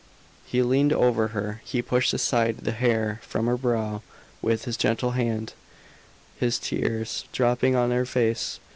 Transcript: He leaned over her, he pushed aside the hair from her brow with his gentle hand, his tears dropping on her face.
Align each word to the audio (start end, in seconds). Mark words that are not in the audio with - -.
He 0.47 0.63
leaned 0.63 0.93
over 0.93 1.27
her, 1.27 1.61
he 1.63 1.83
pushed 1.83 2.11
aside 2.11 2.57
the 2.63 2.71
hair 2.71 3.19
from 3.21 3.45
her 3.45 3.55
brow 3.55 4.01
with 4.41 4.65
his 4.65 4.75
gentle 4.75 5.11
hand, 5.11 5.53
his 6.39 6.57
tears 6.57 7.25
dropping 7.31 7.75
on 7.75 7.91
her 7.91 8.07
face. 8.07 8.59